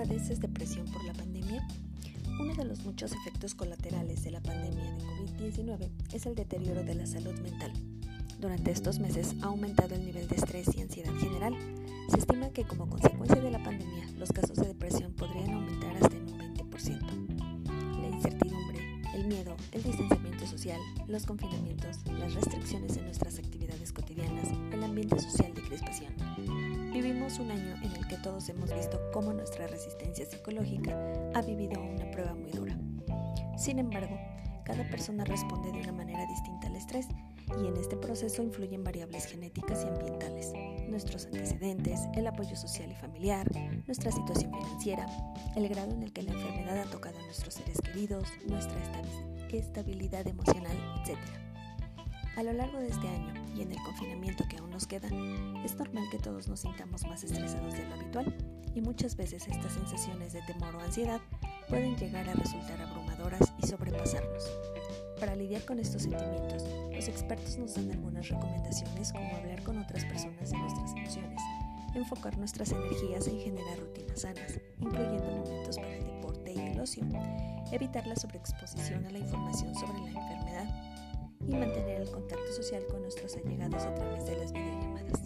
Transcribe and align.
¿Padeces 0.00 0.40
depresión 0.40 0.86
por 0.86 1.04
la 1.04 1.12
pandemia? 1.12 1.68
Uno 2.40 2.54
de 2.54 2.64
los 2.64 2.86
muchos 2.86 3.12
efectos 3.12 3.54
colaterales 3.54 4.24
de 4.24 4.30
la 4.30 4.40
pandemia 4.40 4.94
de 4.94 5.04
COVID-19 5.04 5.90
es 6.14 6.24
el 6.24 6.34
deterioro 6.34 6.82
de 6.82 6.94
la 6.94 7.04
salud 7.04 7.38
mental. 7.40 7.70
Durante 8.38 8.70
estos 8.70 8.98
meses 8.98 9.34
ha 9.42 9.48
aumentado 9.48 9.94
el 9.94 10.06
nivel 10.06 10.26
de 10.26 10.36
estrés 10.36 10.70
y 10.74 10.80
ansiedad 10.80 11.14
general. 11.16 11.54
Se 12.08 12.16
estima 12.16 12.48
que 12.48 12.64
como 12.64 12.88
consecuencia 12.88 13.42
de 13.42 13.50
la 13.50 13.62
pandemia 13.62 14.08
los 14.16 14.32
casos 14.32 14.56
de 14.56 14.68
depresión 14.68 15.12
podrían 15.12 15.50
aumentar 15.50 15.94
hasta 15.94 16.16
en 16.16 16.32
un 16.32 16.56
20%. 16.56 18.00
La 18.00 18.08
incertidumbre, 18.08 19.02
el 19.14 19.26
miedo, 19.26 19.54
el 19.72 19.82
distanciamiento 19.82 20.46
social, 20.46 20.80
los 21.08 21.26
confinamientos, 21.26 21.98
las 22.18 22.32
restricciones 22.32 22.96
en 22.96 23.04
nuestras 23.04 23.38
actividades 23.38 23.92
cotidianas, 23.92 24.48
el 24.72 24.82
ambiente 24.82 25.20
social 25.20 25.52
de 25.52 25.60
crispación 25.60 26.14
Vivimos 27.30 27.46
un 27.46 27.52
año 27.52 27.76
en 27.84 27.92
el 27.94 28.08
que 28.08 28.16
todos 28.16 28.48
hemos 28.48 28.74
visto 28.74 29.00
cómo 29.12 29.32
nuestra 29.32 29.68
resistencia 29.68 30.26
psicológica 30.26 30.96
ha 31.32 31.42
vivido 31.42 31.80
una 31.80 32.10
prueba 32.10 32.34
muy 32.34 32.50
dura. 32.50 32.76
Sin 33.56 33.78
embargo, 33.78 34.18
cada 34.64 34.82
persona 34.90 35.24
responde 35.24 35.70
de 35.70 35.80
una 35.80 35.92
manera 35.92 36.26
distinta 36.26 36.66
al 36.66 36.74
estrés 36.74 37.06
y 37.62 37.68
en 37.68 37.76
este 37.76 37.96
proceso 37.96 38.42
influyen 38.42 38.82
variables 38.82 39.26
genéticas 39.26 39.84
y 39.84 39.88
ambientales, 39.88 40.52
nuestros 40.88 41.26
antecedentes, 41.26 42.00
el 42.16 42.26
apoyo 42.26 42.56
social 42.56 42.90
y 42.90 42.96
familiar, 42.96 43.46
nuestra 43.86 44.10
situación 44.10 44.52
financiera, 44.52 45.06
el 45.54 45.68
grado 45.68 45.92
en 45.92 46.02
el 46.02 46.12
que 46.12 46.22
la 46.22 46.32
enfermedad 46.32 46.78
ha 46.78 46.90
tocado 46.90 47.16
a 47.16 47.22
nuestros 47.22 47.54
seres 47.54 47.80
queridos, 47.80 48.24
nuestra 48.48 48.80
estabilidad 49.52 50.26
emocional, 50.26 50.76
etc. 51.04 51.16
A 52.36 52.42
lo 52.42 52.52
largo 52.52 52.78
de 52.78 52.88
este 52.88 53.06
año 53.06 53.39
y 53.54 53.62
en 53.62 53.72
el 53.72 53.82
confinamiento 53.82 54.44
que 54.48 54.58
aún 54.58 54.70
nos 54.70 54.86
queda, 54.86 55.08
es 55.64 55.76
normal 55.76 56.04
que 56.10 56.18
todos 56.18 56.48
nos 56.48 56.60
sintamos 56.60 57.04
más 57.06 57.24
estresados 57.24 57.74
de 57.74 57.86
lo 57.86 57.94
habitual 57.94 58.34
y 58.74 58.80
muchas 58.80 59.16
veces 59.16 59.46
estas 59.48 59.72
sensaciones 59.72 60.32
de 60.32 60.42
temor 60.42 60.74
o 60.76 60.80
ansiedad 60.80 61.20
pueden 61.68 61.96
llegar 61.96 62.28
a 62.28 62.34
resultar 62.34 62.80
abrumadoras 62.80 63.52
y 63.62 63.66
sobrepasarnos. 63.66 64.50
Para 65.18 65.36
lidiar 65.36 65.64
con 65.64 65.78
estos 65.78 66.02
sentimientos, 66.02 66.64
los 66.92 67.08
expertos 67.08 67.58
nos 67.58 67.74
dan 67.74 67.90
algunas 67.90 68.28
recomendaciones 68.28 69.12
como 69.12 69.36
hablar 69.36 69.62
con 69.62 69.78
otras 69.78 70.04
personas 70.04 70.50
de 70.50 70.58
nuestras 70.58 70.92
emociones, 70.92 71.40
enfocar 71.94 72.38
nuestras 72.38 72.72
energías 72.72 73.26
en 73.26 73.40
generar 73.40 73.78
rutinas 73.78 74.20
sanas, 74.22 74.58
incluyendo 74.78 75.30
momentos 75.30 75.76
para 75.76 75.94
el 75.94 76.04
deporte 76.04 76.52
y 76.52 76.58
el 76.58 76.80
ocio, 76.80 77.04
evitar 77.72 78.06
la 78.06 78.16
sobreexposición 78.16 79.06
a 79.06 79.10
la 79.10 79.18
información 79.18 79.74
sobre 79.74 80.00
la 80.00 80.20
enfermedad, 80.20 80.89
y 81.46 81.52
mantener 81.54 82.02
el 82.02 82.10
contacto 82.10 82.52
social 82.52 82.84
con 82.86 83.02
nuestros 83.02 83.36
allegados 83.36 83.82
a 83.82 83.94
través 83.94 84.26
de 84.26 84.36
las 84.36 84.52
videollamadas. 84.52 85.20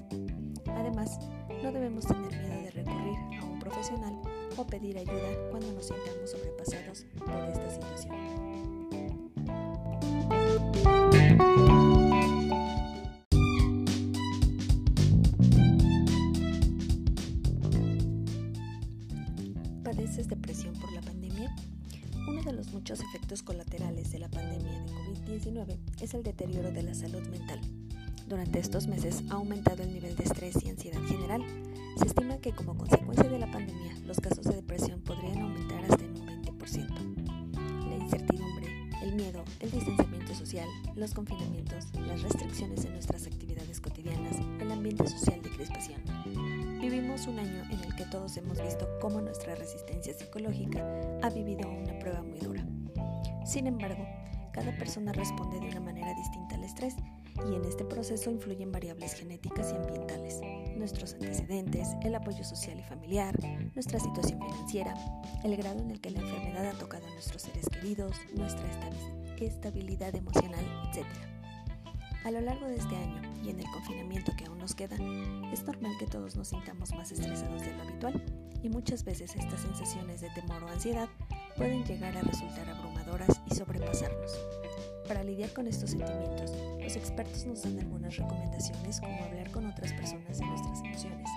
Además, 0.67 1.19
no 1.63 1.73
debemos 1.73 2.07
tener 2.07 2.31
miedo 2.31 2.63
de 2.63 2.71
recurrir 2.71 3.19
a 3.41 3.45
un 3.45 3.59
profesional 3.59 4.21
o 4.57 4.67
pedir 4.67 4.99
ayuda 4.99 5.51
cuando 5.51 5.73
nos 5.73 5.87
sintamos 5.87 6.31
sobrepasados 6.31 7.07
por 7.19 7.31
esta 7.49 7.71
situación. 7.71 8.15
¿Padeces 19.83 20.29
depresión 20.29 20.75
por 20.75 20.93
la 20.93 21.01
pandemia? 21.03 21.55
Uno 22.27 22.43
de 22.43 22.55
los 22.55 22.73
muchos 22.73 23.01
efectos 23.01 23.43
colaterales 23.43 24.11
de 24.11 24.19
la 24.19 24.31
pandemia 24.31 24.73
de 24.73 24.93
COVID-19 24.93 25.79
es 26.01 26.15
el 26.15 26.23
deterioro 26.23 26.73
de 26.73 26.83
la 26.83 26.95
salud 26.95 27.23
mental. 27.29 27.61
Durante 28.27 28.59
estos 28.59 28.87
meses 28.87 29.23
ha 29.29 29.35
aumentado 29.35 29.83
el 29.83 29.93
nivel 29.93 30.17
de 30.17 30.25
estrés 30.25 30.57
y 30.65 30.71
ansiedad 30.71 31.03
general. 31.07 31.43
Se 31.99 32.07
estima 32.07 32.39
que 32.39 32.53
como 32.53 32.79
consecuencia 32.79 33.29
de 33.29 33.39
la 33.39 33.51
pandemia 33.51 33.95
los 34.07 34.19
casos 34.21 34.47
de 34.47 34.55
depresión 34.55 35.03
podrían 35.03 35.39
aumentar 35.39 35.85
hasta 35.85 36.03
en 36.03 36.17
un 36.17 36.27
20%. 36.27 37.89
La 37.91 37.97
incertidumbre, 37.97 38.89
el 39.03 39.15
miedo, 39.15 39.45
el 39.61 39.71
distanciamiento 39.71 40.35
social, 40.35 40.69
los 40.97 41.13
confinamientos, 41.13 41.89
las 42.07 42.23
restricciones 42.23 42.87
en 42.87 42.93
nuestras 42.93 43.27
actividades 43.27 43.81
cotidianas, 43.83 44.37
el 44.61 44.73
ambiente 44.73 45.07
social 45.07 45.43
de 45.43 45.51
crispación 45.51 46.01
Vivimos 47.15 47.33
un 47.33 47.39
año 47.39 47.63
en 47.71 47.81
el 47.85 47.95
que 47.95 48.05
todos 48.07 48.37
hemos 48.39 48.61
visto 48.61 48.89
cómo 49.01 49.21
nuestra 49.21 49.55
resistencia 49.55 50.13
psicológica 50.13 50.85
ha 51.23 51.31
vivido 51.31 51.71
una 51.71 51.97
prueba 52.01 52.23
muy 52.23 52.41
dura. 52.41 52.67
Sin 53.47 53.69
embargo, 53.69 54.05
cada 54.53 54.77
persona 54.77 55.13
responde 55.13 55.61
de 55.61 55.69
una 55.69 55.79
manera 55.79 56.13
distinta 56.15 56.57
al 56.57 56.65
estrés 56.65 56.97
y 57.49 57.55
en 57.55 57.65
este 57.67 57.85
proceso 57.85 58.33
influyen 58.33 58.73
variables 58.73 59.15
genéticas 59.15 59.71
y 59.73 59.77
ambientales, 59.77 60.41
nuestros 60.77 61.15
antecedentes, 61.15 61.87
el 62.03 62.17
apoyo 62.17 62.43
social 62.43 62.81
y 62.81 62.83
familiar, 62.83 63.39
nuestra 63.75 64.01
situación 64.01 64.41
financiera, 64.41 64.95
el 65.45 65.57
grado 65.57 65.85
en 65.85 65.93
el 65.93 66.01
que 66.01 66.11
la 66.11 66.19
enfermedad 66.19 66.67
ha 66.67 66.79
tocado 66.79 67.07
a 67.07 67.11
nuestros 67.11 67.43
seres 67.43 67.69
queridos, 67.69 68.17
nuestra 68.35 68.67
estabilidad 69.39 70.17
emocional, 70.17 70.65
etc. 70.91 71.07
A 72.25 72.31
lo 72.31 72.41
largo 72.41 72.67
de 72.67 72.77
este 72.77 72.97
año 72.97 73.21
y 73.45 73.51
en 73.51 73.61
el 73.61 73.71
confinamiento 73.71 74.33
que 74.35 74.47
aún 74.47 74.57
nos 74.57 74.75
queda, 74.75 74.97
es 75.53 75.63
normal 75.65 75.93
que 75.99 76.07
todos 76.07 76.37
nos 76.37 76.49
sintamos 76.49 76.95
más 76.95 77.13
estresados 77.13 77.61
de 77.61 77.75
lo 77.75 77.83
habitual 77.83 78.25
y 78.63 78.71
muchas 78.71 79.05
veces 79.05 79.37
estas 79.37 79.61
sensaciones 79.61 80.23
de 80.23 80.31
temor 80.31 80.65
o 80.65 80.69
ansiedad 80.69 81.07
pueden 81.55 81.85
llegar 81.85 82.17
a 82.17 82.23
resultar 82.23 82.67
abrumadoras 82.71 83.29
y 83.51 83.55
sobrepasarnos. 83.55 84.39
Para 85.07 85.23
lidiar 85.23 85.53
con 85.53 85.67
estos 85.67 85.91
sentimientos, 85.91 86.51
los 86.81 86.97
expertos 86.97 87.45
nos 87.45 87.63
dan 87.63 87.79
algunas 87.79 88.17
recomendaciones 88.17 89.01
como 89.03 89.23
hablar 89.23 89.51
con 89.51 89.67
otras 89.67 89.93
personas 89.93 90.39
de 90.39 90.47
nuestras 90.47 90.81
emociones, 90.81 91.29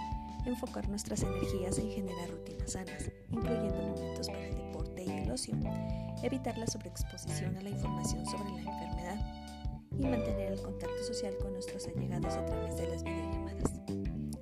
enfocar 0.46 0.88
nuestras 0.88 1.22
energías 1.22 1.78
en 1.80 1.92
generar 1.92 2.30
rutinas 2.30 2.72
sanas, 2.72 3.12
incluyendo 3.30 3.76
momentos 3.76 4.30
para 4.30 4.48
el 4.48 4.56
deporte 4.56 5.04
y 5.04 5.10
el 5.10 5.30
ocio, 5.30 5.54
evitar 6.24 6.58
la 6.58 6.68
sobreexposición 6.68 7.58
a 7.58 7.62
la 7.62 7.72
información 7.72 8.26
sobre 8.26 8.47
y 9.98 10.06
mantener 10.06 10.54
el 10.54 10.62
contacto 10.62 11.04
social 11.04 11.36
con 11.42 11.54
nuestros 11.54 11.88
allegados 11.88 12.34
a 12.36 12.46
través 12.46 12.78
de 12.78 12.88
las 12.88 13.04
videollamadas. 13.04 13.74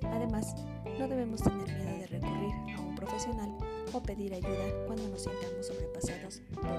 Además, 0.02 0.54
no 0.98 1.08
debemos 1.08 1.42
tener 1.42 1.66
miedo 1.66 1.98
de 1.98 2.06
recurrir 2.06 2.54
a 2.76 2.80
un 2.80 2.94
profesional 2.94 3.56
o 3.92 4.02
pedir 4.02 4.34
ayuda 4.34 4.86
cuando 4.86 5.08
nos 5.08 5.22
sintamos 5.22 5.66
sobrepasados 5.66 6.42
por. 6.54 6.75